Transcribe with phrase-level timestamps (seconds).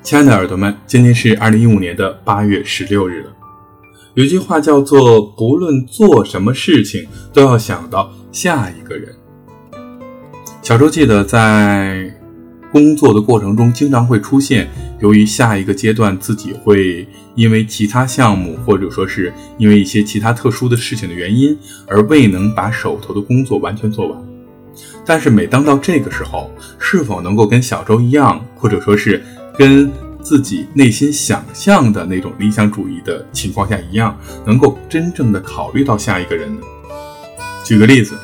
[0.00, 3.30] 亲爱的耳朵们，今天是二零一五年的八月十六日了。
[4.14, 9.14] 有句话叫做“不论做什么事情，都要想到下一个人”。
[10.62, 12.10] 小周记得在
[12.72, 14.68] 工作的过程中，经常会出现，
[15.00, 21.56] 由于下一个阶段自己会因为其他项目，或者说是因为一些其他特殊的事情的原因，
[21.86, 24.18] 而未能把手头的工作完全做完。
[25.04, 29.22] 但是每当到这个时候，是否能够跟小周一样，或者说是
[29.58, 36.56] 跟自己内心想象的那种理想主义的情况下一样，能够真正的考虑到下一个人？
[37.64, 38.16] 举个例子，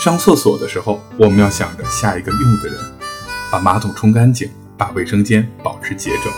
[0.00, 2.76] 上厕所的时候，我们要想着下一个用的人，
[3.52, 6.32] 把马桶冲干净，把卫生间保持洁整；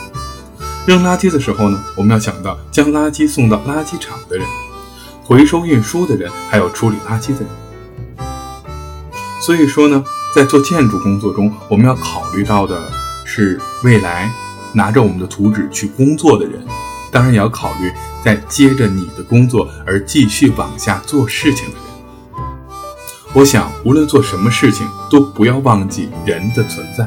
[0.87, 4.47] 扔垃圾的时候呢，我们要想到将垃圾送到垃圾场的人，
[5.25, 7.49] 回收运输的人，还有处理垃圾的人。
[9.41, 12.79] 所以说呢，在做建筑工作中，我们要考虑到的
[13.37, 14.33] 是未来
[14.73, 16.59] 拿着我们的图纸去工作的人，
[17.13, 17.93] 当然也要考虑
[18.25, 21.83] 在接着你的工作而继续往下做事情的人。
[23.35, 27.07] 我想，无论做什么事情，都不要忘记人的存在，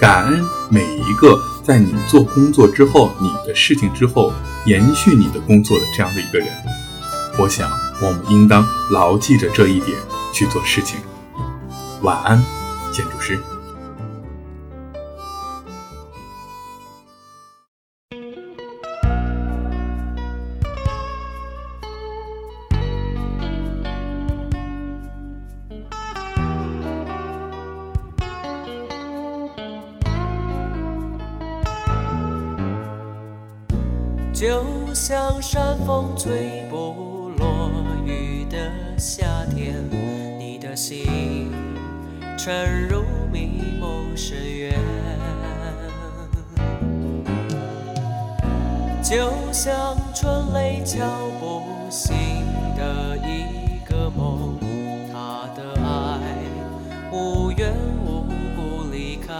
[0.00, 4.32] 感恩每一个在你做工作之后、你的事情之后
[4.66, 6.48] 延续你的工作的这样的一个人。
[7.38, 7.70] 我想，
[8.02, 9.96] 我们应当牢记着这一点
[10.32, 10.98] 去做事情。
[12.02, 12.44] 晚安，
[12.90, 13.38] 建筑师。
[34.32, 37.70] 就像山风吹不落
[38.04, 39.24] 雨的夏
[39.54, 39.74] 天，
[40.38, 41.50] 你的心。
[42.36, 43.02] 沉入
[43.32, 44.72] 迷梦深渊，
[49.02, 51.04] 就像春雷敲
[51.40, 52.14] 不醒
[52.76, 54.56] 的一个梦，
[55.12, 56.20] 他的爱
[57.10, 57.74] 无缘
[58.06, 58.24] 无
[58.54, 59.34] 故离开。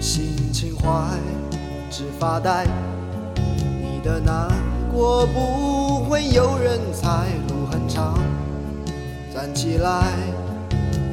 [0.00, 1.20] 心情坏，
[2.00, 2.66] 只发呆，
[3.36, 4.48] 你的难
[4.90, 8.14] 过不会有人猜，路很长。
[9.34, 10.04] 站起来，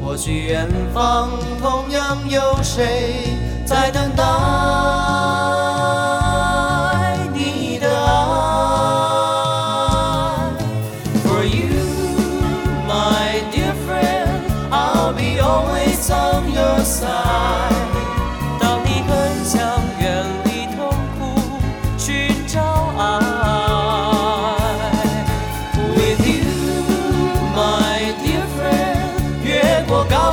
[0.01, 4.23] 或许远方同样有谁在等待。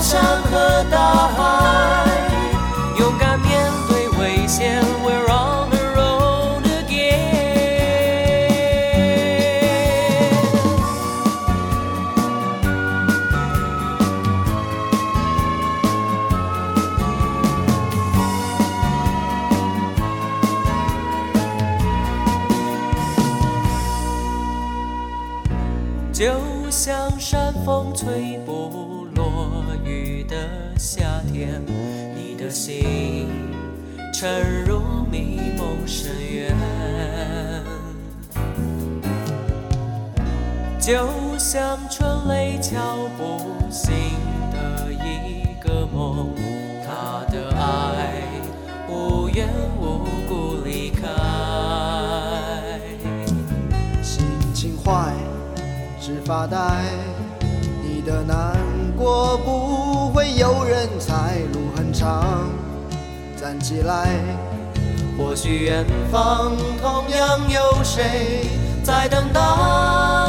[0.04, 2.06] 山和大海，
[2.98, 4.84] 勇敢面对危险
[26.12, 28.93] 就像山风吹不
[30.76, 31.62] 夏天，
[32.14, 33.28] 你的心
[34.12, 34.80] 沉入
[35.10, 36.54] 迷梦深渊。
[40.80, 41.08] 就
[41.38, 43.94] 像春雷敲不醒
[44.52, 46.34] 的一个梦，
[46.84, 48.22] 他的爱
[48.88, 49.48] 无缘
[49.80, 51.08] 无故离开。
[54.02, 55.14] 心情坏。
[56.00, 56.84] 只发呆，
[57.82, 58.54] 你的难
[58.94, 59.83] 过不
[60.36, 61.38] 有人才。
[61.52, 62.50] 路很长，
[63.36, 64.08] 站起来，
[65.16, 68.48] 或许远方同样有谁
[68.82, 70.23] 在等待。